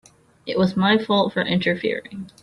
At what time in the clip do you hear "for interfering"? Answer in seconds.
1.31-2.31